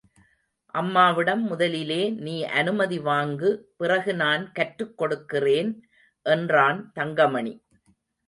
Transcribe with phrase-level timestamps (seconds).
[0.75, 5.69] அம்மாவிடம் முதலிலே நீ அனுமதி வாங்கு பிறகு நான் கற்றுக் கொடுக்கிறேன்
[6.25, 7.53] என்றான் தங்கமணி.